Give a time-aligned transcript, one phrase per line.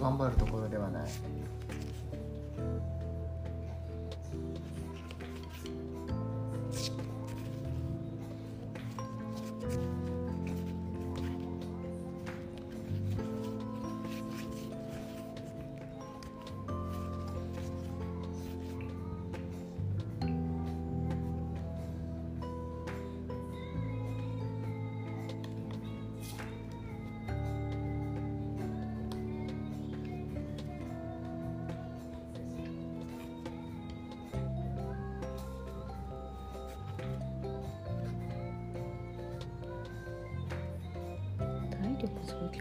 [0.00, 1.39] 頑張るところではない。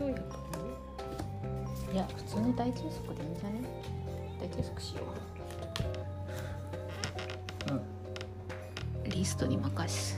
[0.07, 0.13] 力増強
[1.87, 3.61] 薬いや普通に大休息でいいんじゃね？
[4.39, 5.03] 大休息しよ
[7.67, 7.73] う。
[7.73, 7.81] うん
[9.09, 10.17] リストに任す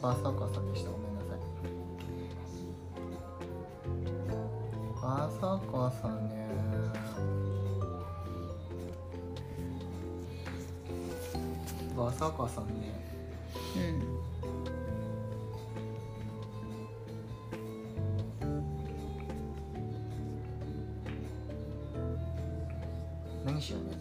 [0.00, 0.90] バーサーカーさんでした。
[0.90, 1.38] ごめんなさい。
[5.00, 6.48] バーサーカーさんね。
[11.96, 13.21] バーサーカーさんね。
[13.76, 14.02] うん。
[23.44, 23.96] 何しようね。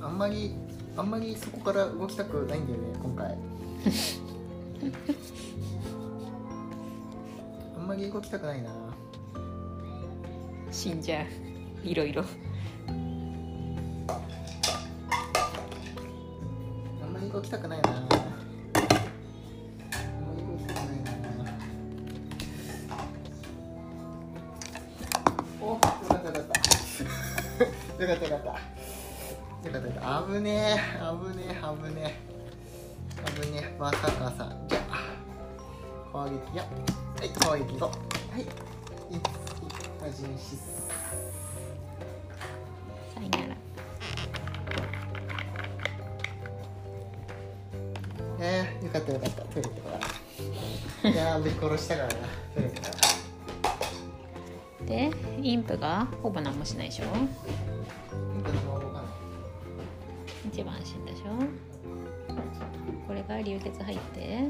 [0.00, 0.54] あんまり
[0.96, 3.36] あんまりそこから動きたくないんだよね今回。
[7.76, 8.70] あんまり動きたくないな。
[10.70, 11.26] 死んじゃう。
[11.86, 12.24] いろいろ
[17.52, 17.90] たくないな。
[17.90, 18.08] あんま
[20.34, 21.12] り動きたくないな。
[25.60, 26.44] およかったよかっ
[27.98, 28.02] た。
[28.02, 28.48] よかったよかった。
[29.68, 30.48] よかったよかった危ね
[30.78, 32.16] え危ねえ危ねえ。
[33.42, 33.76] 危ねえ。
[33.78, 34.78] バーサーカーさじゃ
[36.10, 36.56] 攻撃。
[36.56, 36.68] やは
[37.22, 37.90] い攻撃は
[38.38, 38.46] い。
[39.10, 39.20] 一
[40.00, 40.56] 発進し
[51.04, 52.08] いやーぶっ殺したから。
[52.08, 52.14] な
[54.86, 55.10] で
[55.42, 57.04] インプがほぼ何もしないでしょ？
[57.06, 57.28] 本
[58.44, 59.04] 当にもう動かない
[60.48, 61.24] 一番死んだでしょ？
[63.06, 64.48] これが流血入って。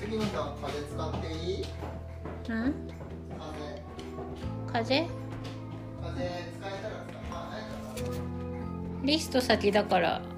[0.00, 1.64] 次のターン風使っていい？
[2.48, 2.74] うん？
[4.72, 4.84] 風。
[4.84, 5.13] 風？
[9.14, 10.33] リスト先だから。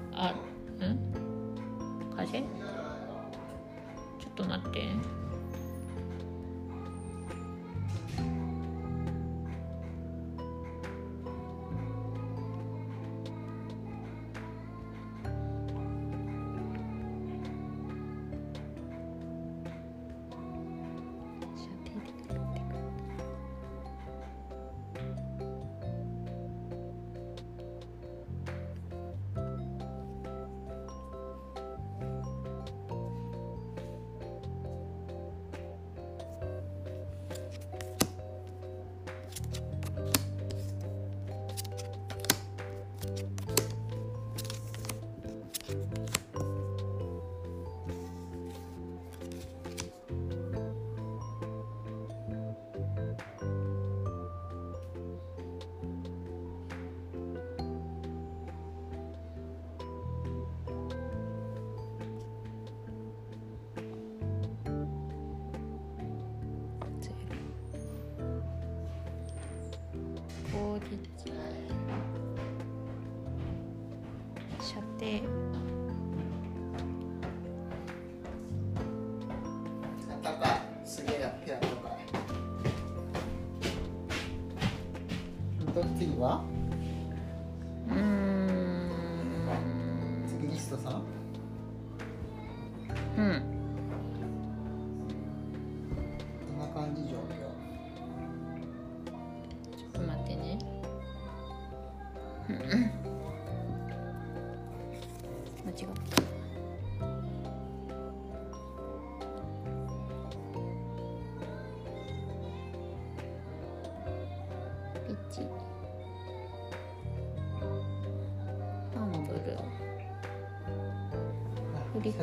[85.97, 86.46] 次は？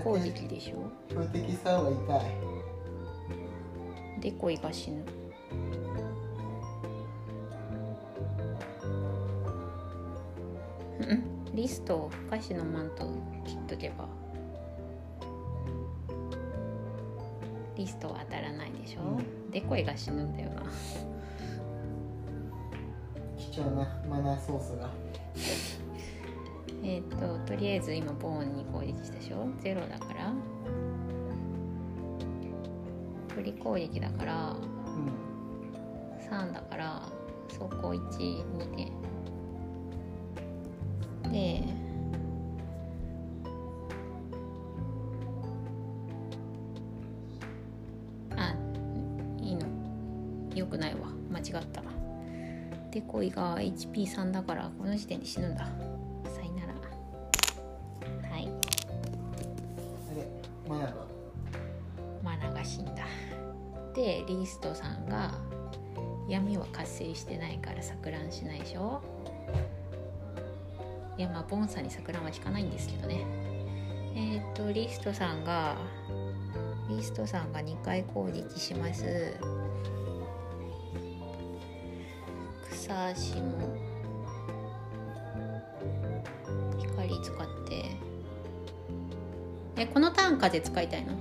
[0.04, 2.20] 攻撃でしょ標的さんは痛い。
[4.20, 5.02] デコイが死ぬ。
[11.00, 11.24] うん
[11.54, 13.08] リストを不可視のマント
[13.46, 14.06] 切っとけば。
[17.76, 19.50] リストは当たらないでしょ、うん。
[19.50, 20.64] デコイが死ぬんだよな。
[23.38, 24.90] 貴重なマナーソースが
[26.84, 29.48] えっ、ととりあえず今ボーンに攻撃したでしょ？
[29.60, 30.32] ゼロだから。
[33.34, 34.50] 振り攻撃だから。
[34.50, 35.34] うん
[36.30, 37.08] 3だから
[37.48, 38.44] 走行12
[38.76, 38.92] 点。
[41.32, 41.62] で
[48.36, 48.54] あ
[49.40, 49.66] いいの。
[50.54, 51.08] よくないわ。
[51.30, 51.82] 間違った。
[52.90, 55.66] デコイが HP3 だからこの時点で死ぬんだ。
[64.44, 65.30] でリーストさんが
[66.28, 69.00] 闇は活性してないから錯乱しないでしょ？
[71.16, 73.24] いやまあボンさんに錯乱は引かないんですけどね。
[74.14, 75.76] えっ、とリストさんが
[76.90, 79.34] リストさんが2回攻撃します。
[82.70, 83.74] 草足も。
[86.78, 87.36] 光使っ
[87.66, 87.96] て。
[89.76, 91.13] えこのターン風使いたいの？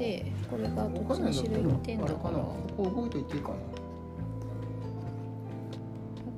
[0.00, 2.38] うんでこれがどっちの種類点だかな。
[2.38, 3.54] ここ動いといていいかな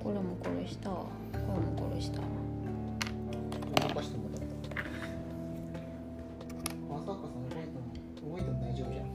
[0.02, 0.90] これも殺した。
[0.90, 2.18] これも殺した。
[2.18, 4.76] 動かしてもらった。
[6.92, 9.06] まさかさん動いても動いても大丈夫じゃん。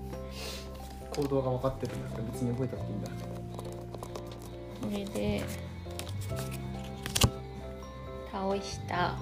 [1.12, 5.44] 行動が分かってるんだから別に動いたっていいんだこれで
[8.32, 9.18] 倒した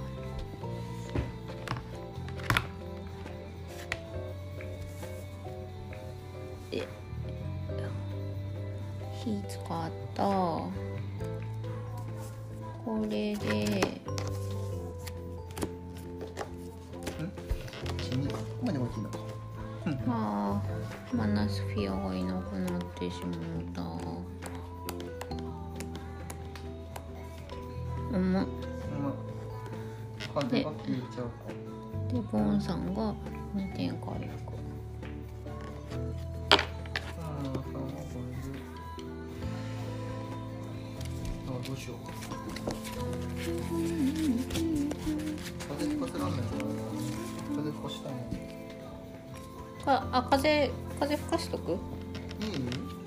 [50.46, 51.72] 風風吹かしとく？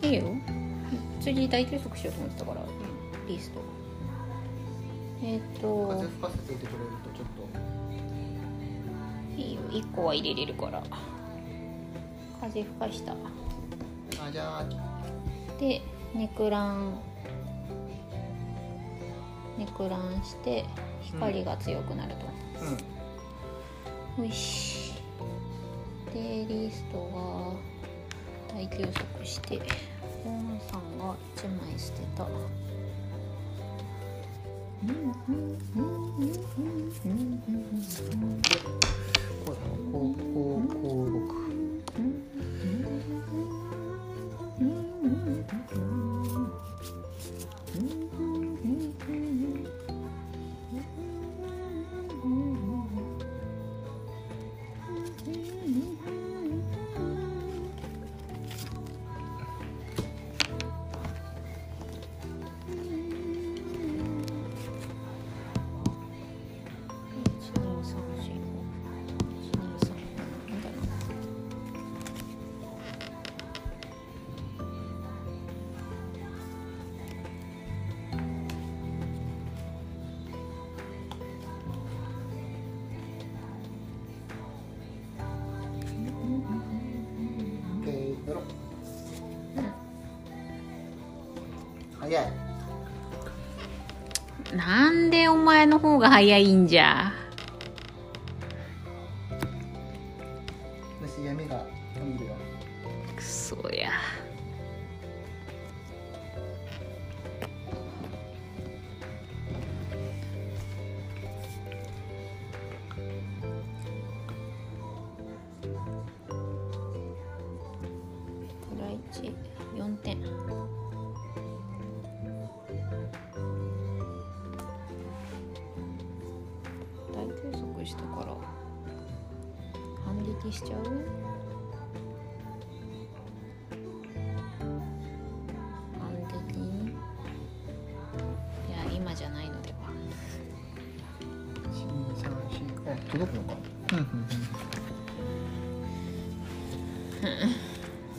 [0.03, 0.25] いいいいよ。
[1.21, 2.63] 次大計測しようと思ってたから
[3.29, 3.61] リースト。
[5.23, 7.27] えっ、風と吹かせていてくれるとちょっ
[9.37, 9.61] いいよ。
[9.71, 10.83] 1個は入れれるから。
[12.41, 13.13] 風吹かした。
[13.13, 13.19] と
[14.21, 14.65] あじゃあ
[15.61, 15.81] で
[16.17, 16.99] ネクラン。
[19.57, 20.65] ネクランして
[21.03, 22.27] 光が強くなると、
[24.19, 24.25] うん。
[24.27, 24.58] よし
[26.19, 27.53] でリストが
[28.53, 29.61] 大休息して
[30.25, 32.27] 本さんが1枚捨てた。
[34.83, 34.91] うん
[35.29, 35.88] うんうん。
[94.69, 97.08] なんでお前の方が早いんじゃ？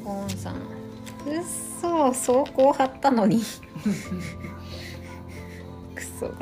[0.04, 0.56] ゴンさん。
[0.56, 0.64] くっ
[1.82, 3.42] そ走行張ったのに。
[5.96, 6.28] くそ。
[6.28, 6.36] だ。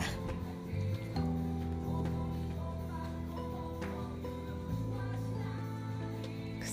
[6.62, 6.68] く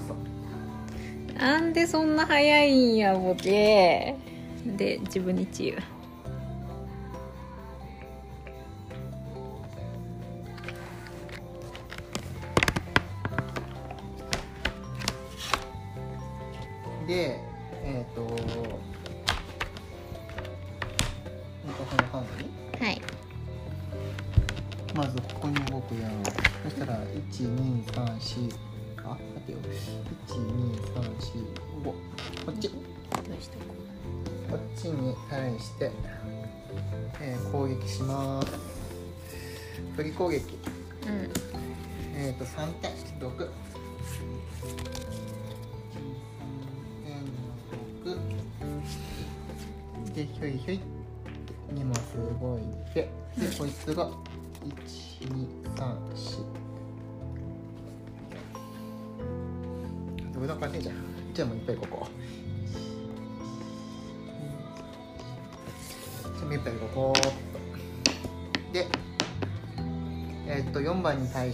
[0.00, 0.14] そ。
[1.34, 4.16] だなんでそんな早いんやボケ。
[4.64, 5.93] で自分に治癒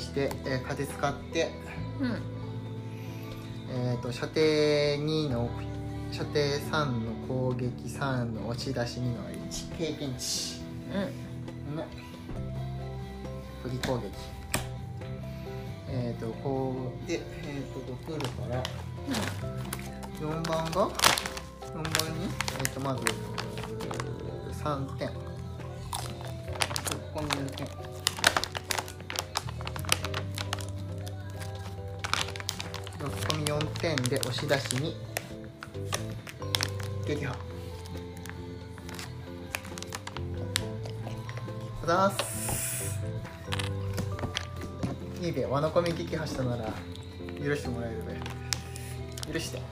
[0.01, 1.51] して、えー風使って、
[2.01, 2.23] うん。
[3.73, 5.49] えーっと射程2の
[6.11, 10.61] 射程3の攻撃3の押し出し2の1経験値
[11.71, 11.77] うん。
[11.77, 11.85] の
[13.63, 14.11] 振り攻撃。
[15.93, 17.21] えっ、とこうでえっ、
[17.85, 18.63] と来るから
[20.21, 21.85] 4番が4番
[22.19, 22.29] に
[22.59, 23.03] えっ、とまず
[24.63, 25.09] 3点。
[25.09, 25.15] こ
[27.15, 27.29] こに
[33.01, 34.95] 2点ここに4点で押し出しに。
[37.07, 37.35] 撃破
[41.83, 43.01] おざーす。
[45.23, 45.47] いいべ。
[45.47, 46.65] 輪の込み撃破したなら
[47.43, 48.03] 許してもらえる
[49.27, 49.33] べ。
[49.33, 49.63] 許して。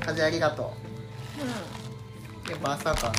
[0.00, 0.72] 風ありがと
[2.44, 2.48] う。
[2.48, 3.10] でバーサーカー。
[3.10, 3.18] さんが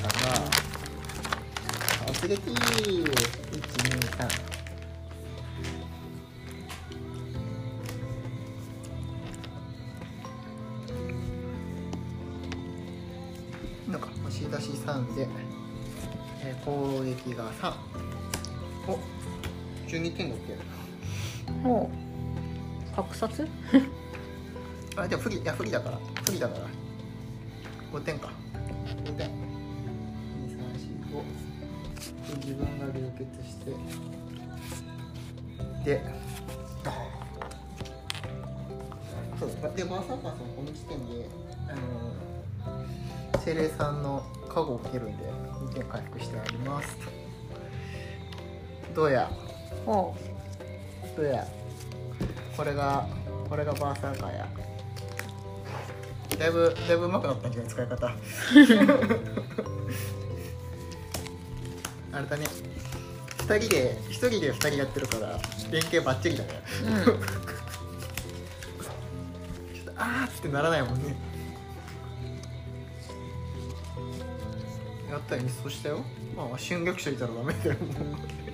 [2.08, 4.49] 突撃123
[15.06, 15.28] 3で、
[16.44, 17.74] えー攻撃が3
[18.88, 18.98] お
[19.88, 20.58] 12点だって
[21.48, 21.90] うんほ
[22.94, 23.48] う格殺？
[24.98, 26.00] あじゃあ不利いや不利だから。
[26.26, 26.66] 不利だから。
[27.94, 28.30] 5点か。
[29.06, 29.30] 5点。
[29.30, 29.32] 2345
[32.28, 33.72] で自分が流血して。
[35.86, 36.02] で
[39.40, 39.50] そう。
[39.62, 41.30] だでバーサーカーさんこの時点で
[41.70, 41.76] あ
[43.36, 45.24] の精霊さんの加護を受けるんで
[45.72, 46.98] 2点回復してあります。
[48.96, 49.30] どうや？
[49.86, 50.16] ほ
[51.16, 51.48] どうや？
[52.58, 53.08] これが
[53.50, 54.48] これがバーサーカーや。
[56.38, 57.70] だいぶだいぶ上手くなったんじゃない？
[57.70, 58.08] 使い方。
[62.12, 62.46] あれだね
[63.38, 65.40] 2人で1人で2人やってるから
[65.72, 66.50] 連携バッチリだね。
[66.84, 67.06] ううん。
[67.06, 67.18] ちょっ
[69.86, 71.16] とあーってならないもんね
[75.30, 76.00] ったらミスしたよ。
[76.36, 77.76] まあ春逆者いたらダメだよ。
[77.76, 77.94] もう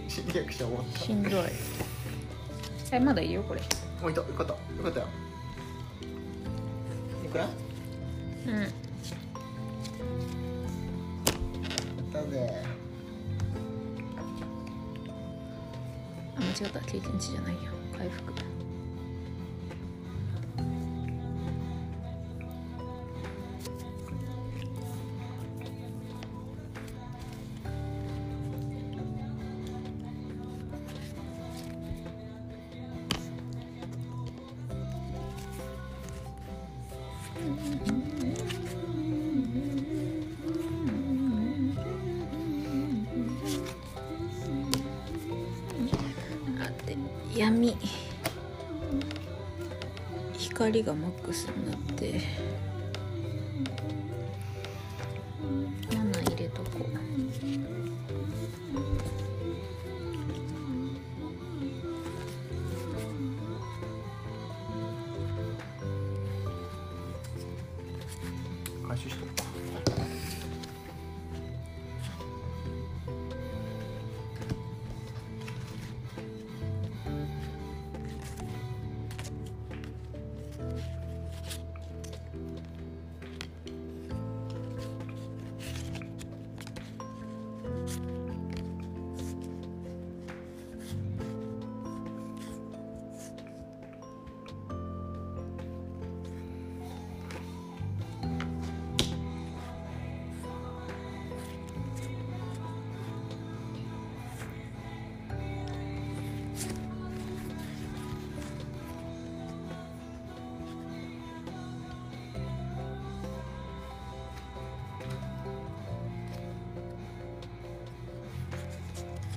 [0.10, 1.00] 春逆者終わった。
[1.00, 1.32] しんどい。
[2.92, 3.34] えまだいる？
[3.36, 3.62] よこれ。
[4.04, 4.20] おいた。
[4.22, 4.54] よかった。
[4.54, 5.08] よかったよ。
[7.24, 7.44] いくら？
[7.46, 7.50] や
[8.48, 8.64] うん。
[8.64, 8.68] っ
[12.14, 12.64] たぜ。
[16.38, 16.80] あ間違った。
[16.82, 17.60] 経験値じゃないよ
[17.98, 18.34] 回復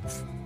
[0.09, 0.38] こ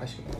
[0.00, 0.39] れこれ回収こ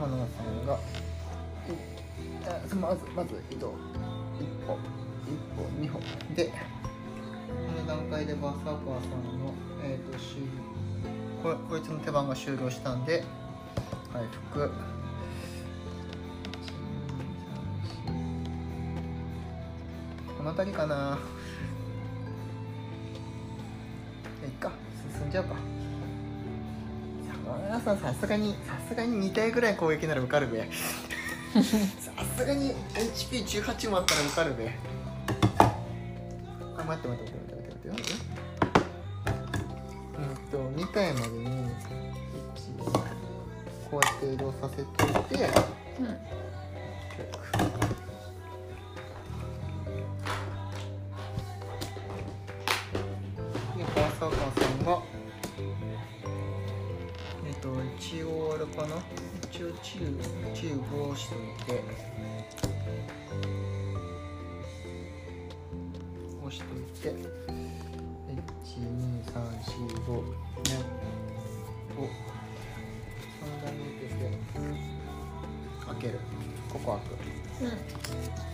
[0.00, 0.78] 浜野さんがい
[2.46, 3.74] あまずまず移動
[4.40, 4.78] 一歩
[5.26, 6.00] 一歩二歩。
[6.34, 6.52] でこ
[7.78, 9.52] の段階でバッサーカーさんの
[9.84, 10.36] えっ、とし
[11.42, 13.22] ここいつの手番が終了したんで
[14.10, 14.70] 回復。
[20.38, 21.18] この辺りかな。
[24.42, 24.72] いっか。
[25.18, 25.69] 進んじゃうか。
[27.80, 30.60] さんさすがにさすがに2体ぐらい攻撃なら受かるべ。
[30.60, 31.62] さ
[32.36, 34.70] すがに HP18 もあったら受かるべ。
[35.58, 38.12] あ待って待って待って待って待って待って。
[40.18, 41.70] うんと2体までに1
[43.90, 45.50] こうやって移動させといて。
[46.00, 46.39] うん。
[59.90, 61.82] チューチューブをしといて
[66.38, 67.10] 押しといて
[68.62, 70.78] 12345ね
[71.98, 72.00] を
[73.42, 74.18] 3段に受けて
[75.84, 76.20] 開ける。
[76.72, 77.00] ここ
[77.58, 77.64] 開く。
[77.64, 78.49] うん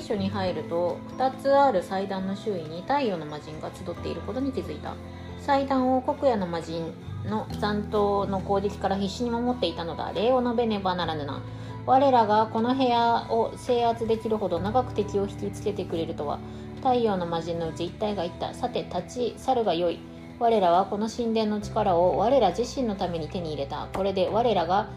[0.00, 4.94] 聖書に入ると2つある祭壇の周囲に太陽の魔人が集っていることに気づいた。
[5.40, 6.94] 祭壇を黒夜の魔人
[7.26, 11.42] の残党の攻撃から必死に守っていたのだ礼を述べねばならぬな。
[11.84, 16.38] 我らがこの部屋を制圧できるほど長く敵を引きつけてくれるとは。
[16.76, 18.54] 太陽の魔人のうち一体が言った。
[18.54, 19.98] さて立ち去るがよい。
[20.38, 23.88] 我らはこの神殿の力を我ら自身のために手に入れた。
[23.92, 24.90] これで我らが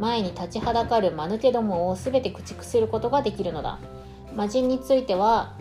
[0.00, 3.78] 前に立ちはだかるマヌケどもを全て駆逐することができるのだ。
[4.34, 5.54] 魔人については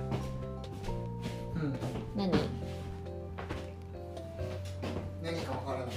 [1.56, 1.76] うん。
[2.16, 2.32] 何？
[5.24, 5.88] 何かわからない。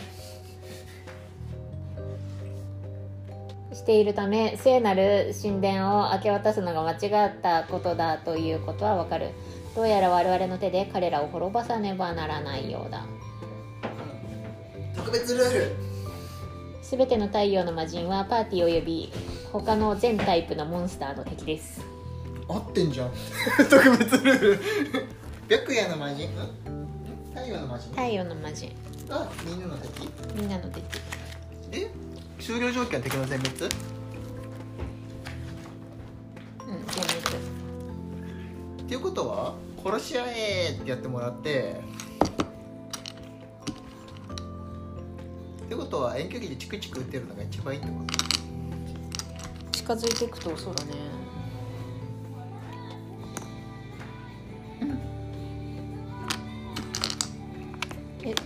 [3.74, 9.30] しているため聖なる神殿を明け渡すのが間違ったことだということはわかる。
[9.74, 13.04] どうやら我々の手で彼らを滅ぼさねばならないようだ。
[14.94, 15.76] 特別ルール。
[16.82, 19.12] すべての太陽の魔人はパーティーおよび
[19.52, 21.80] 他の全タイプのモンスターの敵です
[22.48, 23.10] 合ってんじゃん。
[23.68, 24.60] 特別ルール。
[25.48, 26.28] 白夜の魔人？
[26.30, 26.32] ん？
[27.34, 27.90] 太陽の魔人？
[27.90, 28.70] 太陽の魔人。
[29.08, 30.08] がみんなの敵？
[30.34, 30.84] みんなの敵。
[31.72, 31.90] え？
[32.40, 33.64] 終了条件は敵の全滅？
[33.64, 33.70] うん
[36.86, 37.36] 全滅。
[38.82, 39.54] っていうことは
[39.84, 41.80] 殺し合えってやってもらって
[45.64, 47.94] ってことは遠距離でチクチク撃ってるのが一番いいってこ
[49.72, 49.72] と？
[49.72, 50.92] 近づいていくとそうだね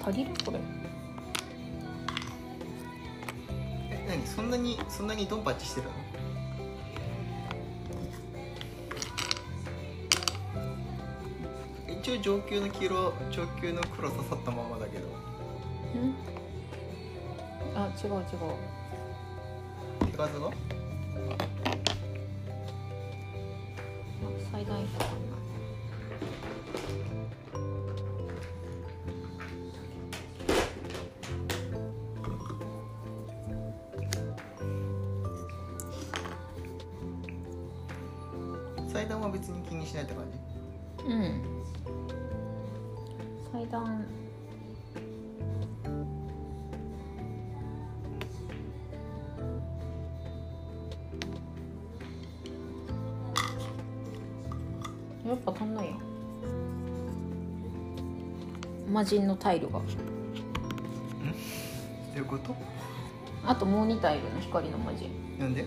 [0.02, 0.30] 足りる？
[0.44, 0.58] これ。
[3.90, 4.26] え何？
[4.26, 5.92] そんなにそんなにドンパチしてるの？
[12.00, 15.06] 一応上級の黄色上級の黒刺さったままだけど。
[15.06, 15.10] ん？
[17.74, 18.22] あ違う違う。
[20.10, 20.50] 手数があ
[24.50, 24.68] 最大
[39.00, 41.06] 祭壇は別に気にしないって感じ？
[41.06, 41.40] うん。
[43.50, 44.04] 祭壇
[55.26, 55.92] やっぱ足んないや
[58.92, 59.78] 魔人のタイルが。
[59.78, 59.84] ど
[62.16, 62.54] ういうこと？
[63.46, 64.40] あともう2タイルの？
[64.40, 65.08] 光の魔人。
[65.38, 65.64] なんで？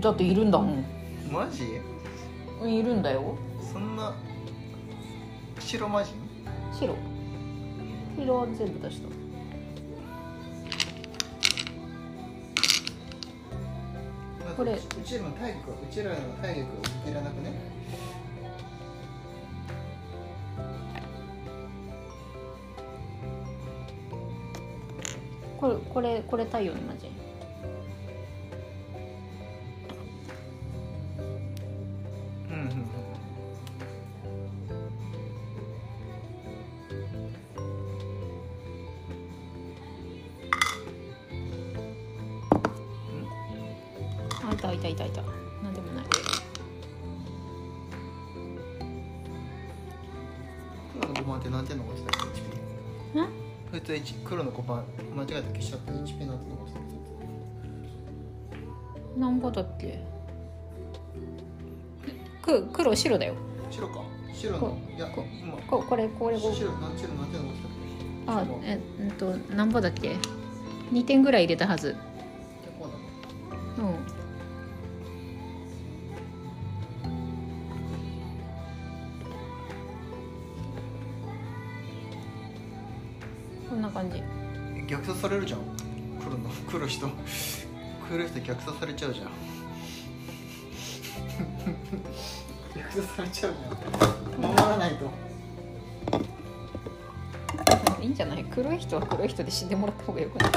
[0.00, 0.97] だっているんだもん
[1.30, 1.80] マジ？
[2.64, 3.36] いるんだよ。
[3.72, 4.14] そんな
[5.60, 6.14] 白魔人
[6.72, 6.94] 白。
[8.18, 9.08] 色は全部出した。
[14.56, 14.72] これ。
[14.72, 16.66] うちらの体力うちらの体力
[17.08, 17.52] いらなくね？
[25.60, 27.10] これこれこれ太陽の魔人
[55.58, 56.82] 間違えた消しちゃった HP 何点残したっ
[59.18, 59.98] なんぼだっけ？
[62.42, 63.34] く黒白だよ。
[63.70, 64.00] け白か？
[64.32, 65.56] 白のこいやこ今。
[65.66, 67.40] ここれこれこ白何白何点
[68.26, 70.16] あ白えうんとなんぼだっけ
[70.92, 71.96] ？2点ぐらい入れたはず。
[73.78, 73.94] うん。
[83.68, 84.22] こんな感じ
[84.88, 85.60] 逆殺されるじゃん。
[85.60, 85.64] 来
[86.30, 86.48] るの。
[86.50, 87.06] 来る人。
[87.08, 87.12] 来
[88.16, 89.28] る人逆殺されちゃうじゃん。
[92.76, 94.40] 逆殺されちゃうじゃん。
[94.40, 95.10] 守らないと。
[98.00, 98.44] いいんじゃない？
[98.44, 100.50] 黒い人は黒い人で死んでもらった方がよくない？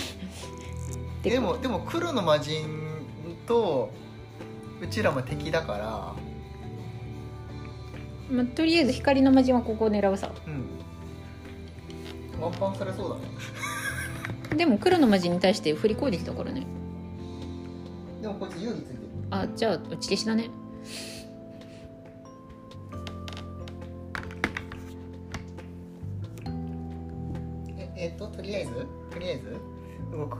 [1.23, 2.65] でもでも黒の魔人
[3.47, 3.91] と
[4.81, 6.15] うちらも敵だから。
[8.29, 10.31] まあ、とりあえず光の魔人はここを狙うさ。
[10.47, 10.65] うん。
[12.41, 13.21] ワンパンされそうだね。
[14.57, 16.65] でも黒の魔人に対して振り攻撃だからね。
[18.21, 18.99] でもこっち遊戯ついてる。
[19.31, 20.49] あじゃあ打ち消しだね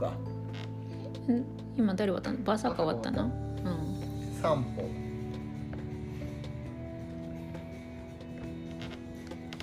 [0.00, 0.08] か
[1.32, 1.44] ん。
[1.76, 2.38] 今誰終わったの？
[2.44, 3.10] バーサーカー終わった。
[3.10, 3.30] なうん。
[4.42, 4.88] 3歩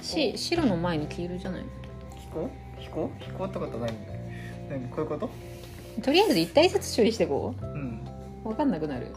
[0.02, 1.63] し白の前に黄色じゃない？
[2.17, 4.19] 飛行飛行飛行ってことないんだよ
[4.69, 5.30] 何こういうこと？
[6.02, 7.65] とりあえず一体ずつ処理してこう。
[7.65, 8.02] ん。
[8.43, 9.08] う分かんなくなる。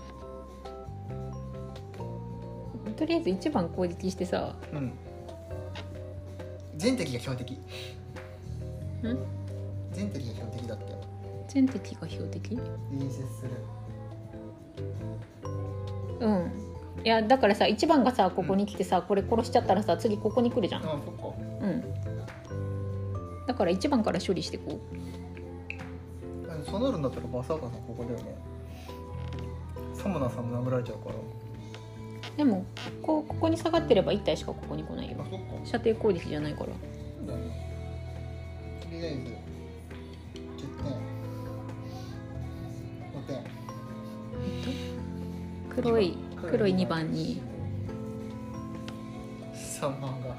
[2.97, 4.55] とりあえず一番攻撃してさ。
[4.73, 4.93] うん。
[6.77, 7.53] 全敵が標的。
[7.53, 7.59] ん？
[9.93, 10.97] 全敵が標的だって
[11.57, 12.55] 全敵が標的？
[12.91, 13.51] 隣接する。
[16.21, 16.53] うん。
[17.03, 20.83] いやだからさ一番がさここに来てさこれ殺しちゃったらさ次ここに来るじゃん。
[20.83, 21.35] あそっか。
[21.63, 21.83] うん。
[23.47, 24.79] だから一番から処理してこ
[26.47, 28.37] あそうなるんだったらバーサーカーさんここだよね。
[29.95, 31.15] サムナさんも殴られちゃうから。
[31.15, 31.19] う
[32.37, 32.67] でも
[33.01, 35.17] こうここに下がってれば1体しかここに来ないよ。
[35.21, 35.47] あそっか。
[35.65, 36.67] 射程攻撃じゃないから。
[36.67, 36.73] と
[38.91, 39.46] りあえず
[43.27, 43.43] 5点
[45.75, 46.17] 黒い
[46.51, 47.43] 黒い2番に。
[49.55, 50.37] 3番が。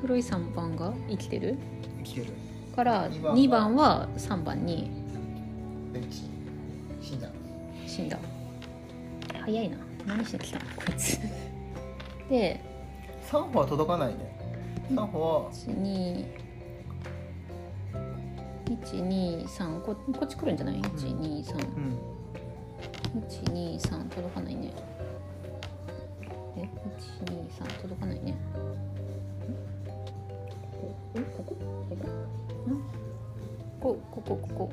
[0.00, 1.58] 黒い3番が生きてる？
[1.98, 2.32] 生きてる。
[2.74, 4.90] から二番は2番は3番に。
[7.02, 7.28] 死んだ。
[7.86, 8.18] 死んだ。
[9.44, 9.76] 早いな。
[10.06, 10.64] 何しに来たの？
[10.76, 11.18] こいつ。
[12.30, 12.60] で
[13.30, 14.39] 3歩は届かないね
[14.90, 16.26] 3歩は12
[18.66, 20.56] 123ここっち来るん。
[20.56, 21.98] じゃない ?123 うん。
[23.28, 24.72] 123届かないね
[26.56, 26.68] え
[27.24, 28.36] 123届かないね
[31.14, 31.54] えここ
[33.80, 34.72] ここここここ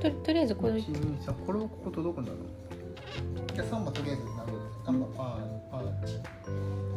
[0.00, 2.24] ととりあえずこれ123これはここ届くん。
[2.24, 2.36] だな
[3.54, 6.87] じゃあ3番とりあえず殴る3番パーパン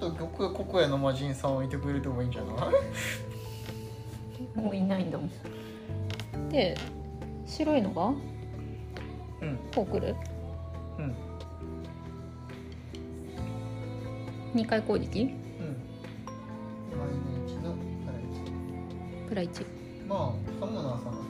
[0.00, 2.52] ともうちょっと玉や黒やの魔人さんをいてくれてもいいんじゃな
[4.56, 4.58] い？
[4.58, 6.48] もういないんだもん。
[6.48, 6.76] で
[7.46, 8.06] 白いのが？
[8.06, 8.12] う
[9.50, 9.58] ん。
[9.74, 10.16] こう来る？
[10.98, 11.14] うん。
[14.54, 15.22] 2回攻撃？
[15.22, 15.30] うん。
[19.28, 19.66] プラ1
[20.08, 21.26] まあサムナーさんが先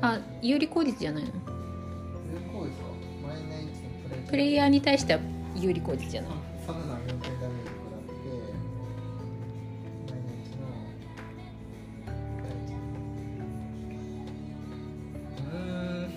[0.00, 1.30] あ有利攻撃じゃないの？
[1.30, 1.34] 有
[2.58, 2.84] 効ですか。
[3.22, 5.20] 毎日のプレイプレイヤーに対しては
[5.56, 6.30] 有利攻撃じゃない？
[6.66, 8.12] サムナー4点ダ食らって
[10.06, 10.62] 毎日の
[15.36, 15.56] うー
[16.06, 16.08] ん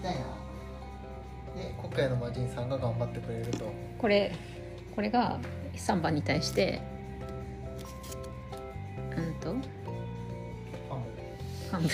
[0.00, 0.18] 痛いな。
[1.54, 3.72] で今回の魔人さんが頑張ってくれると。
[3.98, 4.32] これ
[4.94, 5.40] これが
[5.74, 6.82] 3番に対して
[9.16, 9.54] うんと？
[10.90, 10.98] あ
[11.72, 11.90] 半分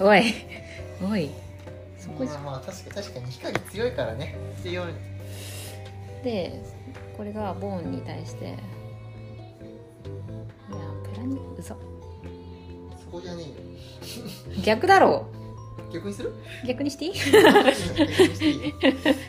[0.00, 0.34] おい。
[1.02, 1.30] おい
[2.66, 4.36] 確か確かに光強いからね。
[4.62, 4.94] 強い
[6.22, 6.62] で
[7.16, 8.44] これがボーンに対して。
[8.46, 8.56] いや
[11.04, 11.74] プラに嘘。
[11.74, 11.78] そ
[13.12, 13.46] こじゃねえ
[14.56, 14.62] よ。
[14.64, 15.26] 逆だろ。
[15.92, 16.32] 逆にする？
[16.66, 17.12] 逆にしていい？
[17.12, 18.68] 逆にしていい？
[18.68, 18.74] よ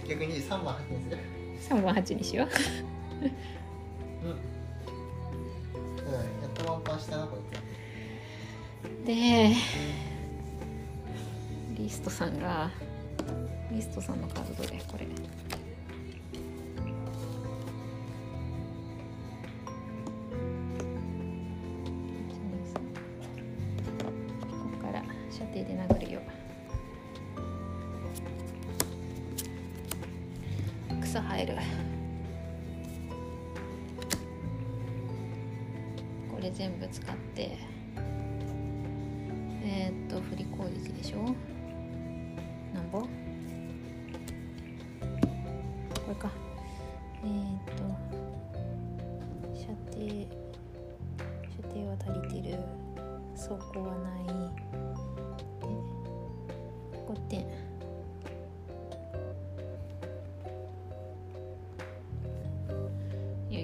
[0.08, 1.18] 逆に3番発見する
[1.78, 2.48] ？3番8にしよう。
[3.22, 7.40] うん、うん、やっとワンパンしたなこい
[9.04, 9.06] つ。
[9.06, 9.54] で
[11.78, 12.72] リストさんが
[13.76, 14.80] リストさんのカードどれ？
[14.88, 15.06] これ。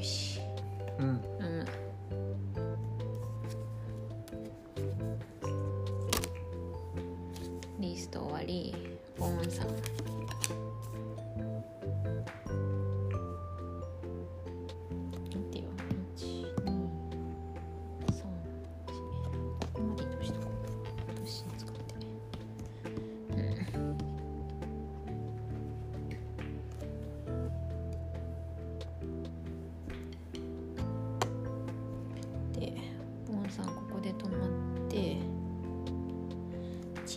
[0.02, 0.42] よし。
[0.98, 1.31] うん。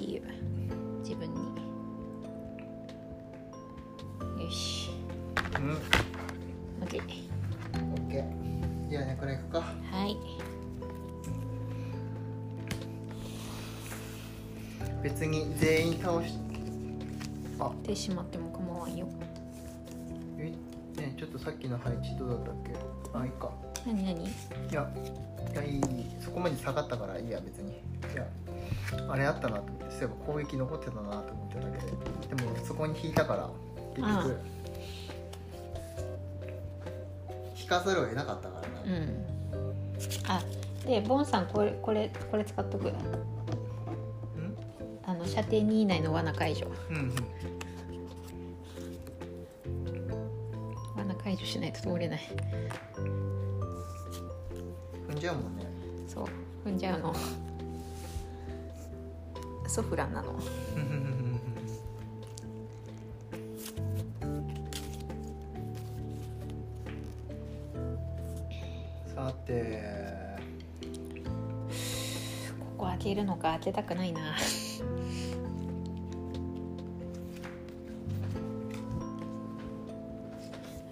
[0.02, 0.20] 由。
[1.02, 1.40] 自分に。
[4.44, 4.90] よし。
[5.58, 5.78] うん。
[6.84, 6.98] OK オ
[7.96, 8.90] ッケー。
[8.90, 9.60] じゃあねこれいくか。
[9.60, 10.16] はい。
[15.02, 16.34] 別に全員倒し
[17.58, 17.70] あ。
[17.82, 19.06] でしまっても構わんよ。
[20.38, 20.50] え？
[20.96, 22.72] ねちょっとさっきの配置どうだったっけ？
[23.12, 23.50] あいいか。
[23.86, 24.24] 何何？
[24.24, 24.28] い
[24.72, 24.90] や
[25.52, 25.82] いやいいいい。
[26.20, 27.72] そこまで下がったからいいや別に。
[27.72, 27.74] い
[28.16, 28.26] や
[29.46, 31.78] ったなと思ってそういえば攻撃残ってたなと思ってただけ
[32.34, 33.50] ででもそこに引いたから
[33.94, 34.40] 結局
[37.60, 39.24] 引かざるを得なかったからな、うん
[40.26, 40.42] あ
[40.84, 42.92] でボンさんこれこれこれ使っとく
[45.06, 47.14] あの射程2以内の罠解除うんうん
[50.96, 52.20] 罠解除しないと通れない
[55.08, 55.64] 踏んじゃうもんね
[56.06, 57.14] そう踏んじゃうの
[59.66, 60.34] ソフランなの。
[69.14, 69.82] さて。
[72.58, 74.36] ここ開けるのか開けたくないな。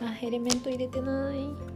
[0.01, 1.72] あエレメント入れてない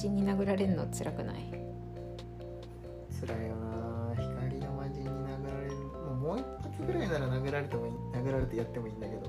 [0.00, 1.36] 人に殴られるの辛くない？
[3.20, 4.14] 辛いよな。
[4.16, 5.12] 光の魔人に殴
[5.52, 5.76] られる。
[6.16, 9.22] もう一発ぐらいなら殴られてもいい殴られてやってもいいんだけど。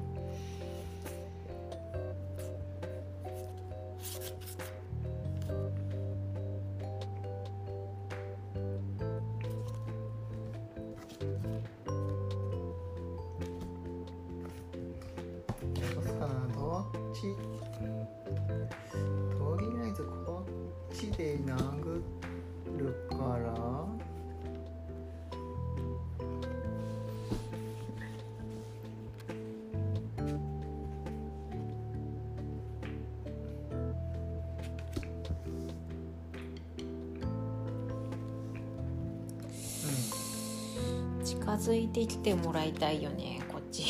[41.92, 43.84] てきてもらいたいよねこっち。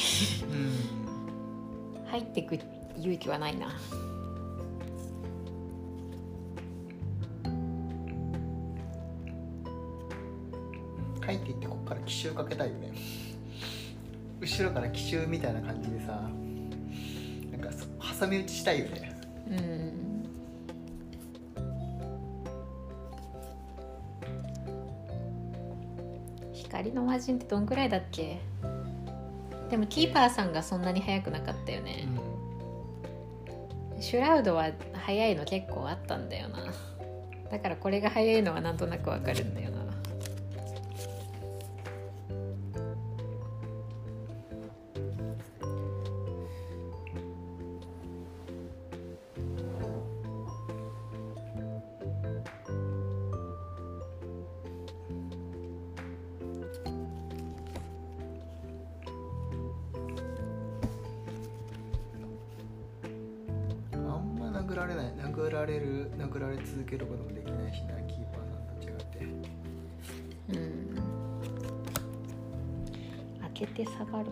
[2.08, 2.60] 入ってく
[2.98, 3.68] 勇気はないな。
[11.26, 12.94] 帰っていってここから奇襲かけたいよね。
[14.42, 16.30] 後ろから奇襲みたいな感じでさ
[17.52, 17.86] なんかそ
[18.20, 19.11] 挟み撃ちしたいよね
[27.22, 28.40] 人ってどんくらいだっけ？
[29.70, 32.08] でもキーパーさんがそんなに速くなかったよね、
[34.00, 36.60] シュラウドは速いの結構あったんだよな。
[37.50, 39.61] だからこれが速いのはなんとなくわかるんだ
[65.82, 69.26] る殴られ続けることもできないしなキーパーさんと違って。
[70.50, 70.96] うん。
[73.42, 74.32] 開けて下がるか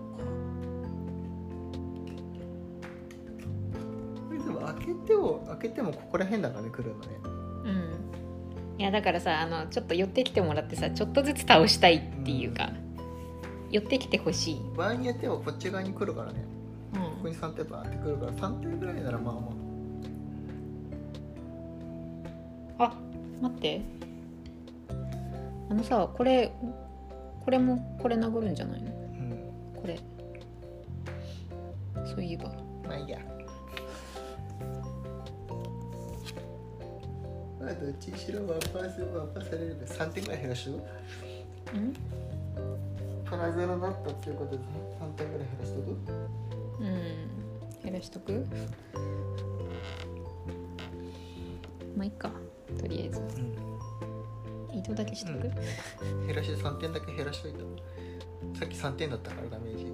[4.27, 6.49] これでも開けても開けてもここら辺だ。
[6.49, 7.07] からね来るのね
[7.65, 7.71] う
[8.77, 9.01] んいやだ。
[9.01, 12.71] からさあのちょっと寄ってきてもらってさちょっとずつ倒したいっていうか、
[13.71, 16.45] 寄ってきてほしい、場合によってはこっち側に来るからね
[16.95, 19.58] うんここに3点バーって来るから3点ぐらいならまあまあ
[23.41, 23.81] 待って。
[25.69, 26.51] あのさこれ
[27.45, 28.89] これもこれ殴るんじゃないの？
[28.89, 29.51] うん。
[29.81, 29.99] これ。
[32.05, 32.51] そういえば。
[32.87, 33.19] まあいいや。
[37.59, 40.73] まあどっちにしろワンパースワンパーされるんで3点ぐらい減らしう。
[41.77, 41.93] ん？
[43.25, 45.97] プラゼロだったっていうことで3点ぐらい減らしとく？
[46.79, 46.87] うん。
[47.83, 48.47] 減らしとく？
[51.95, 52.31] まあいいか
[52.77, 53.21] とりあえず。
[54.73, 55.51] 移動だけしとく、
[56.03, 56.27] うん。
[56.27, 57.59] 減らし3点だけ減らしといた。
[58.59, 59.93] さっき3点だったからダメージ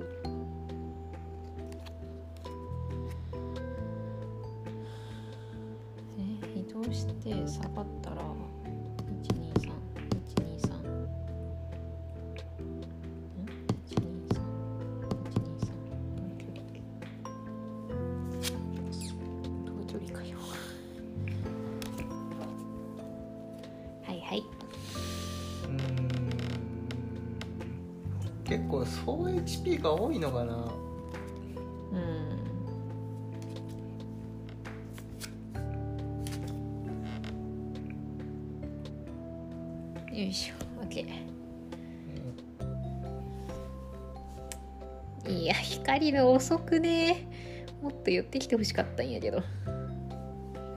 [45.28, 47.28] いや光の遅くね。
[47.82, 49.42] もっと寄ってきてほしかったんやけど。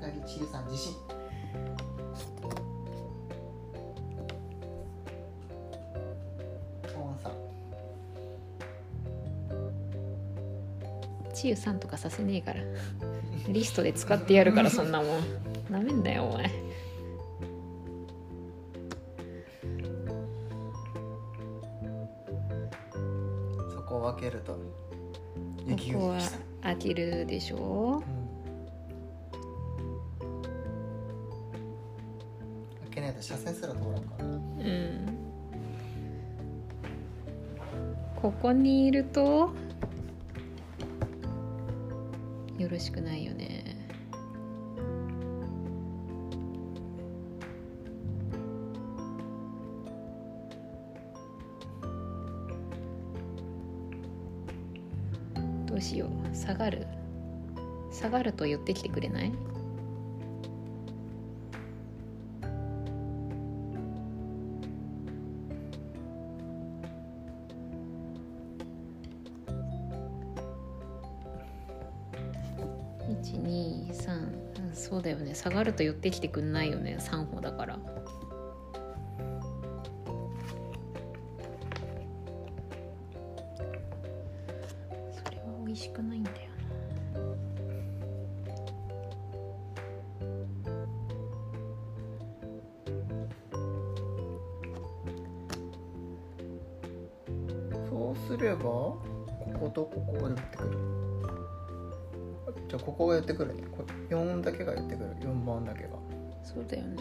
[0.01, 0.95] 光千恵さん自信
[6.83, 7.33] ポンさん。
[11.35, 12.61] チユさんとかさせねえから。
[13.49, 15.19] リストで使ってやるからそんなもん。
[15.71, 16.68] なめんなよお前
[26.89, 28.03] した開けるでしょ？
[32.83, 34.03] 開けないと車線すら通らん。
[34.03, 35.09] からなうん。
[38.17, 39.51] ここにいると
[42.59, 43.68] よろしくないよね
[57.99, 59.33] 下がると寄ってきてくれない
[73.09, 75.35] ？123そうだよね。
[75.35, 76.99] 下がると寄ってきてくんないよね。
[77.01, 77.81] 3歩だから。
[102.89, 103.65] ここが寄ってくるね。
[103.71, 105.15] これ4だけが寄ってくる。
[105.21, 105.91] 4番だけが。
[105.91, 105.97] な
[106.43, 106.97] そうだよね。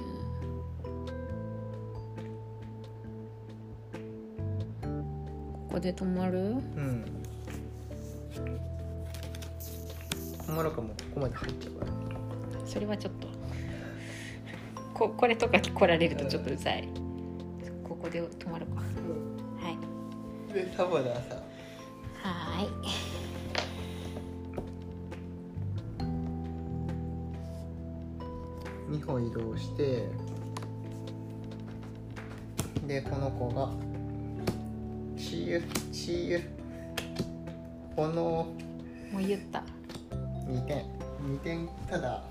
[4.82, 6.40] ここで止まる？
[6.40, 7.06] うん。
[10.46, 11.92] 困るかもここまで入っちゃうから。
[12.66, 13.28] それはちょっと。
[14.94, 16.90] ここれとか来られるとちょっとうざい。
[17.88, 18.82] ここで止まるか。
[18.82, 18.84] は
[20.50, 20.54] い。
[20.54, 21.42] でタバダさ
[22.24, 22.88] はーい
[29.08, 30.03] 2歩移動して
[32.86, 33.70] でこの子が
[35.18, 36.41] 「チーユチーユ」
[37.95, 38.47] この
[39.12, 39.64] もう言った。
[40.47, 40.86] 2点
[41.22, 42.24] 2点ただ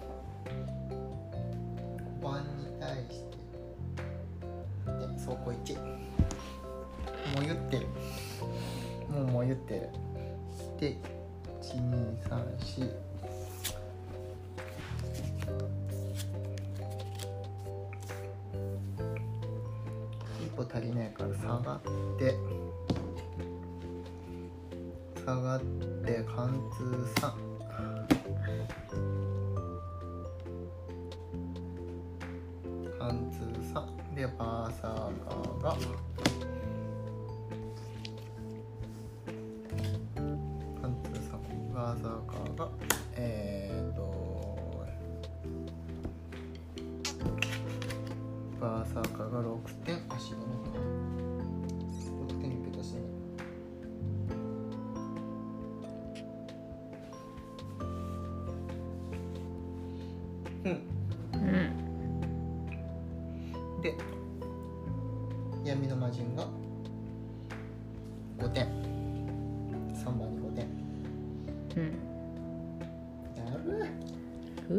[71.76, 72.06] うん。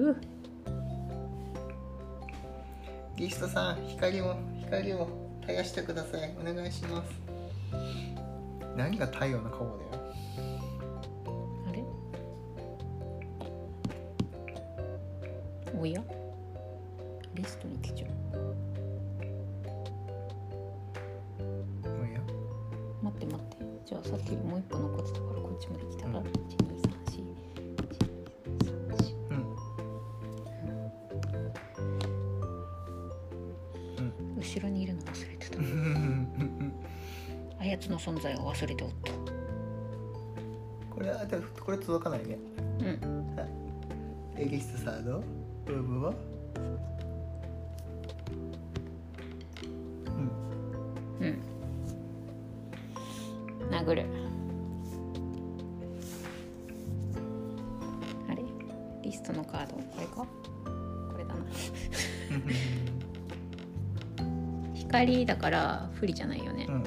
[0.10, 0.18] う
[3.16, 5.08] ギストさん光を光を
[5.41, 6.36] 絶やしてください。
[6.39, 7.10] お願いします。
[8.76, 9.87] 何が太陽の顔だ
[66.00, 66.66] 不利じゃないよね。
[66.70, 66.84] うん。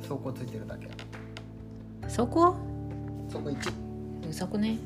[0.00, 0.88] 走行ついてるだけ。
[2.08, 2.56] そこ
[3.28, 3.72] そこ1
[4.28, 4.76] うざくね。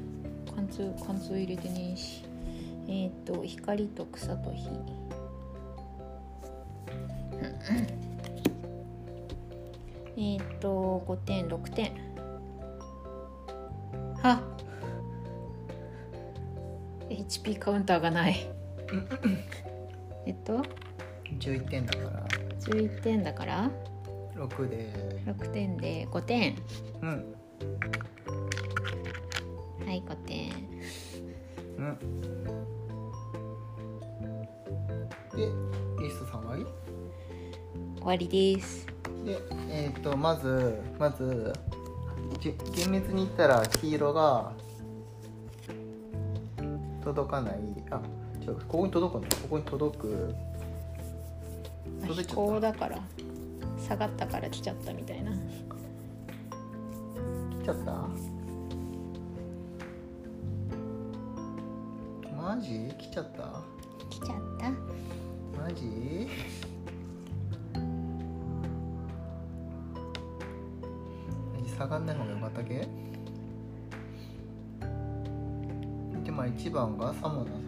[0.54, 2.24] 貫通貫通入れてねえし。
[2.86, 4.68] えーっ、と光と草と火。
[10.16, 11.92] えーっと5点6点。
[14.22, 14.42] は
[17.08, 18.36] HP カウンターがない。
[20.26, 20.62] えっと？
[21.48, 22.28] 11点だから。
[22.60, 23.70] 11点だから
[24.36, 25.22] ？6で。
[25.26, 26.06] 6点で。
[26.10, 26.56] 5点。
[27.00, 27.34] うん。
[29.86, 30.52] はい5点。
[31.78, 31.98] うん。
[35.34, 35.46] で
[36.02, 36.66] リスト3割
[37.96, 38.28] 終わり？
[38.28, 38.86] です。
[39.24, 39.38] で
[39.70, 41.52] えっ、とまずまず
[42.40, 44.52] じ厳密に言ったら黄色が
[47.02, 47.54] 届かない。
[47.90, 48.00] あ
[48.42, 49.28] 違うここに届くの？
[49.42, 50.34] ここに届く
[52.14, 52.98] 飛行だから
[53.78, 55.30] 下がったから来ちゃったみたいな。
[55.32, 55.34] 来
[57.64, 58.08] ちゃった？
[62.36, 62.92] マジ？
[62.98, 63.62] 来ちゃった？
[64.10, 64.70] 来ちゃった？
[65.62, 66.28] マジ？
[71.54, 72.88] マジ下がんない方がよかったけ？
[76.24, 77.67] でまあ1番がサモナーサ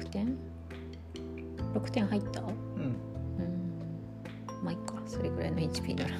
[0.00, 0.36] 6点
[1.74, 2.44] ？6点入った？1。
[2.46, 2.54] うん。
[2.54, 2.96] うん
[4.62, 6.16] まあいいかそれぐらいの HP なら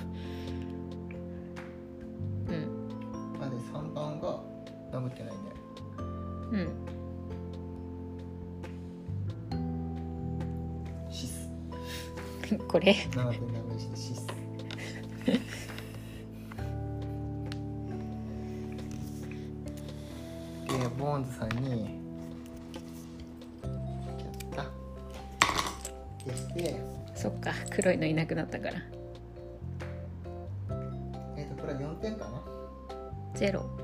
[2.49, 2.89] うん
[3.39, 4.41] まで3番が
[4.93, 5.39] 殴ってないね。
[6.53, 6.69] うん
[11.11, 11.49] シス。
[12.67, 14.27] これ7点ダメージでシス。
[20.67, 22.00] で、ボーンズさんに、
[26.51, 26.75] して、
[27.15, 28.75] そっか黒いのいなくなったから。
[31.37, 32.43] えっ、と、これは4点かな。
[33.35, 33.80] ゼロ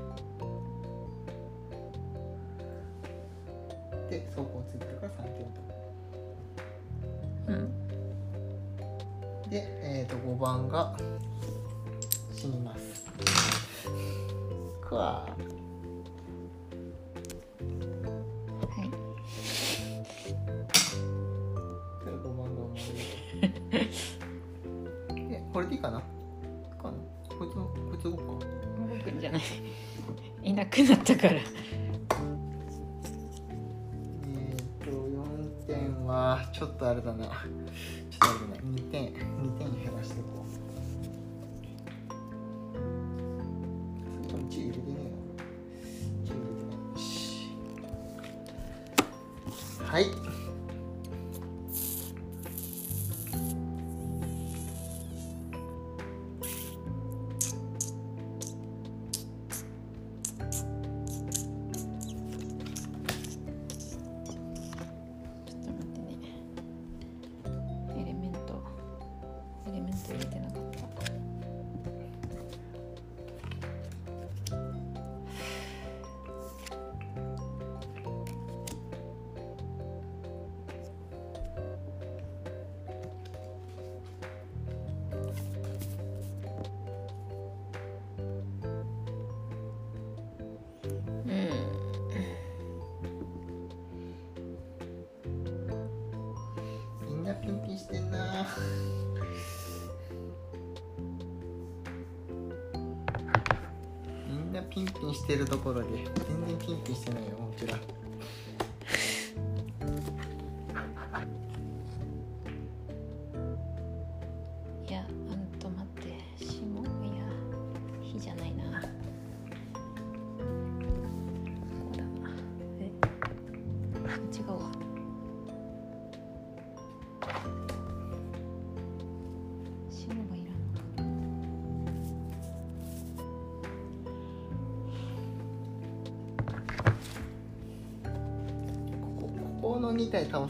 [104.77, 105.87] ピンピンしてるところで
[106.27, 107.75] 全然ピンピンしてないよこちら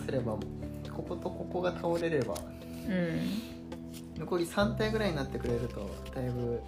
[0.08, 0.38] すれば
[0.96, 2.34] こことここが倒れれば、
[2.88, 6.62] うん、残り3体ぐらいになってくれるとだいぶ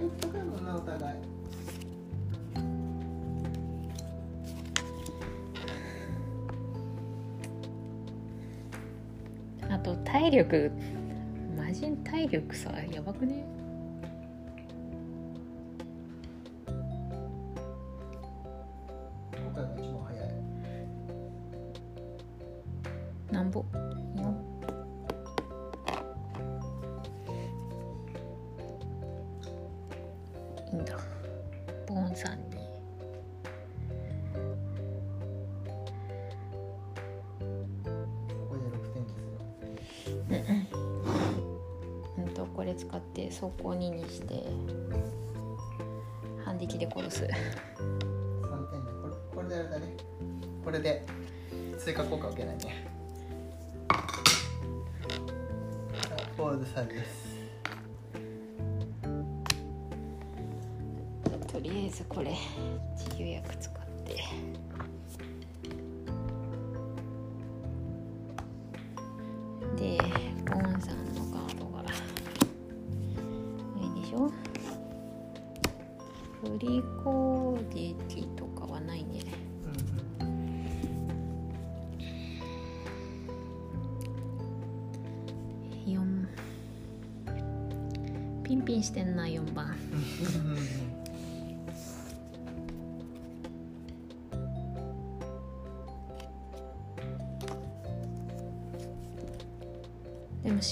[0.00, 1.16] りっかもなお互い。
[9.68, 10.72] あと体力
[11.56, 13.44] 魔人体力さやばくね？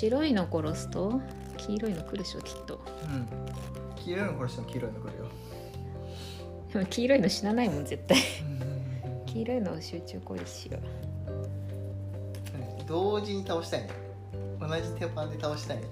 [0.01, 1.21] 白いの殺すと？
[1.57, 2.81] 黄色いの来るでしょきっと。
[3.05, 3.27] うん。
[3.97, 5.25] 黄色いの殺しても黄色いの来るよ。
[6.73, 8.17] で も黄色いの死なないもん絶対。
[9.27, 10.83] 黄色いの集中攻撃しよう。
[12.87, 13.89] 同時に倒したいね。
[14.61, 15.85] 同じ手番で倒したいね。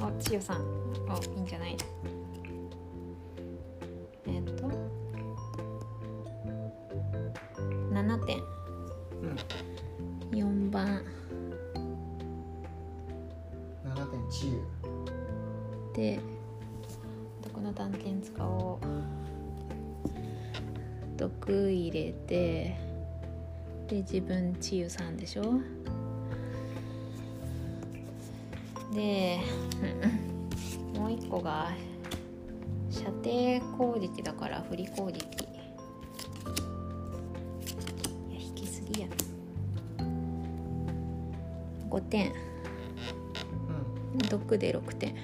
[0.00, 0.56] あ千代さん。
[1.08, 1.76] あいいんじゃない？
[24.64, 25.42] 自分治癒さんでしょ？
[28.94, 29.40] で
[30.94, 31.72] うんもう一個が
[32.88, 35.18] 射程攻撃だから振り攻撃。
[35.18, 35.18] い
[38.32, 39.08] や引きすぎや。
[41.90, 42.32] 5点。
[42.32, 42.32] う
[44.16, 44.18] ん。
[44.28, 45.14] 毒で6点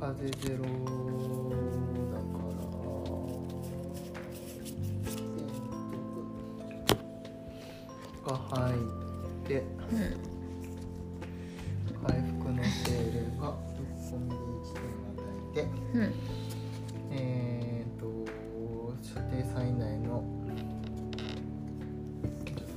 [0.00, 2.40] 風ゼロだか
[8.24, 8.32] ら。
[8.32, 9.54] が入って。
[9.56, 10.30] うん
[12.02, 15.20] 回復のセールがぶっ込みで1点与
[15.52, 15.68] えて。
[15.92, 16.14] うん
[17.10, 18.06] えー、と
[19.02, 20.24] 射程3以内の。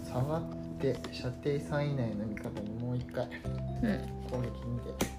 [0.05, 0.43] 下がっ
[0.81, 3.25] て射程3以内の味方にもう一回。
[3.25, 3.31] うん。
[4.29, 5.12] 攻撃にて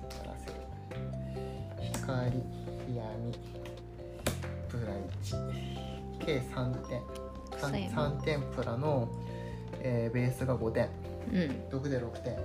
[8.25, 9.09] そうや 3, な点プラの、
[9.81, 10.89] えーベースが5点。
[11.33, 11.71] うん。
[11.71, 12.37] 毒で6点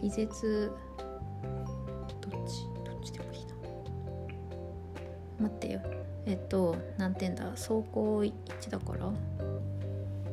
[0.00, 0.72] 気絶。
[2.20, 2.66] どっち？
[2.84, 3.54] どっちでもいいな。
[5.40, 5.80] 待ってよ。
[6.26, 7.44] えっと何点だ？
[7.50, 9.10] 走行1だから。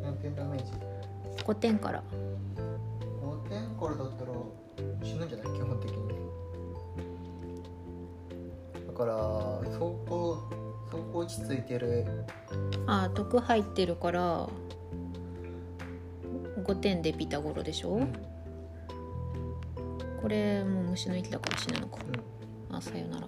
[0.01, 0.71] 何点ダメージ
[1.43, 2.03] 5点から。
[3.21, 4.31] 5点からだったら
[5.01, 5.47] 死ぬんじゃない？
[5.53, 5.97] 基本的に。
[8.87, 9.13] だから
[9.71, 10.37] 走行
[10.91, 12.05] 走行位置ついてる。
[12.85, 14.49] あ毒入ってるから
[16.63, 18.13] 5点でピタゴロでしょ、うん
[20.23, 21.97] これもう虫の息だから死ぬのか。
[22.71, 23.27] あさよなら。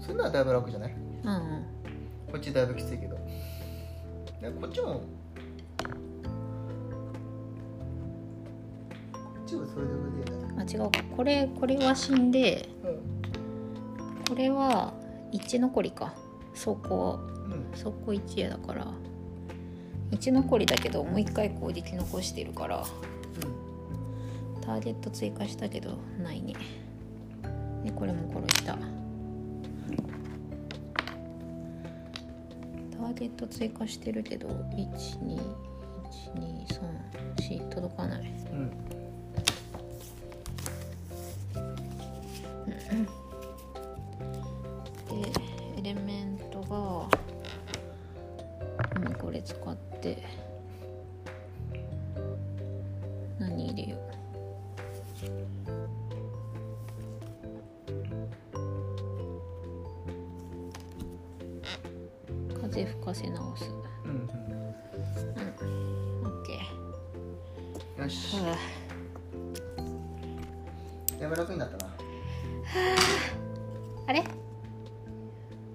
[0.00, 0.92] それならだいぶ楽じゃない？
[0.92, 1.64] うんうん。
[2.32, 3.16] こっちだいぶきついけど。
[4.40, 4.94] でこっちも。
[4.94, 5.02] こ
[9.44, 9.66] っちも
[10.56, 10.90] あ違うか。
[11.14, 12.66] これこれは死んで
[14.26, 14.94] これは
[15.32, 16.14] 1残りか。
[16.54, 17.70] 走行うんうん。
[17.72, 18.86] 走行1やだから。
[20.12, 22.82] 1残りだけどもう1回攻撃残してるから
[24.68, 26.52] ターゲット追加したけどないね。
[27.82, 28.74] でこれも殺した。
[28.74, 34.46] ターゲット追加してるけど
[36.36, 38.20] 12123届かない。
[38.52, 38.70] うん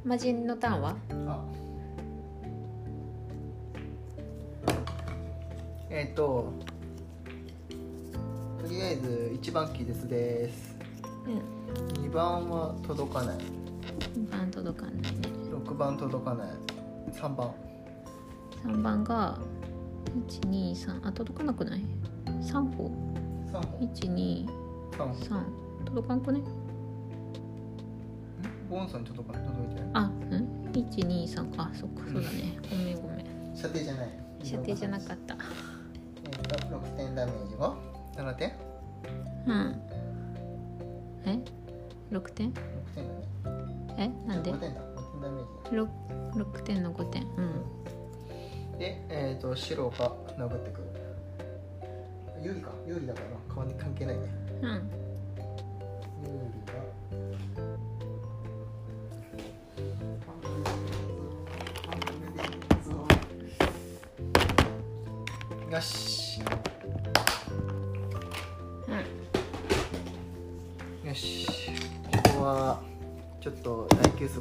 [0.06, 0.96] 魔人のターンは？
[1.28, 1.46] あ。
[5.90, 6.52] えっ、と
[8.60, 10.76] とりあえず1番キーですです。
[11.26, 11.30] う
[12.02, 12.04] ん。
[12.04, 13.38] 2番は届かない。
[14.18, 15.20] 2番届かんないね。
[15.52, 16.50] 6番届かない。
[17.14, 17.54] 3番。
[18.66, 19.40] 3番が
[20.28, 21.86] 123あ届かなくない
[22.26, 22.92] ?3 歩。
[23.54, 24.48] 3本123
[24.98, 25.46] 3本
[25.86, 26.42] 届かんくね？
[28.74, 29.02] ボンさん？
[29.02, 30.00] に届か届いてないあ
[30.32, 32.58] うん123あそっかそうだね。
[32.70, 33.26] ごめんごめん。
[33.56, 34.10] 射程じゃない。
[34.44, 35.38] 射程じゃなかった。
[36.26, 37.78] えっ、と6点ダメージは
[38.18, 38.54] ？7点。
[39.46, 39.82] うん。
[41.26, 41.40] え
[42.12, 42.54] ？6点？6
[42.96, 43.08] 点。
[43.44, 44.28] だねえ？
[44.28, 44.82] なんで？5点だ。
[44.82, 47.24] 5点ダメージ 6, 6点の5点。
[47.24, 48.80] うん。
[48.80, 50.88] で、えー、と白が殴ってくる。
[52.42, 52.72] 有利か？
[52.88, 54.24] 有利だからな顔に関係ないね。
[54.64, 55.03] うん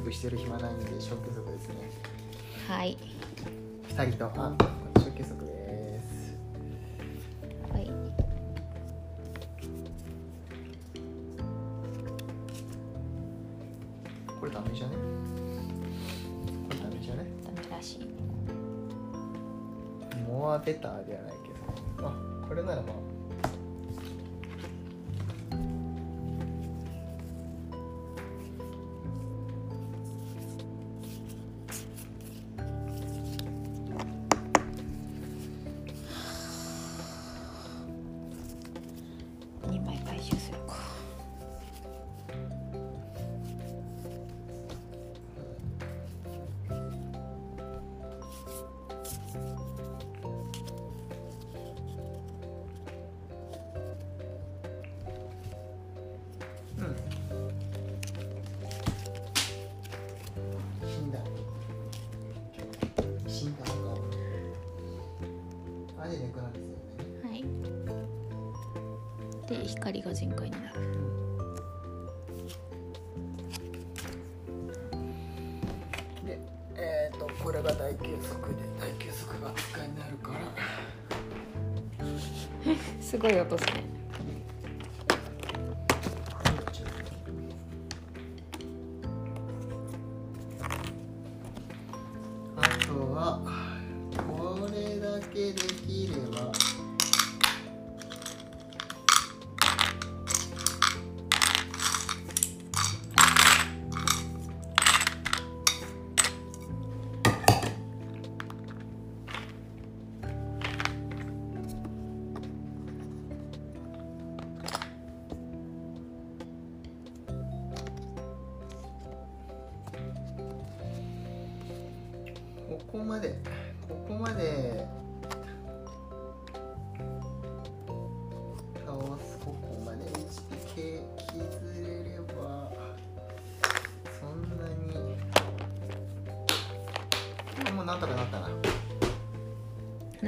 [0.03, 0.85] 大休息してる暇ないんで
[1.51, 1.75] ですね。
[2.67, 2.97] はい。
[3.89, 4.31] 2人と。
[4.35, 4.72] あ
[40.23, 40.92] 2枚回収するか。
[69.91, 70.79] で光が全開になる。
[76.25, 76.39] で
[76.75, 80.39] えっ、とこれが大休息で大休息が使いになるから。
[83.01, 84.02] すごい音すね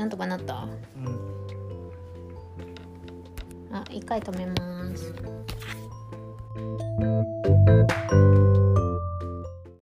[0.06, 0.65] なんとかなった？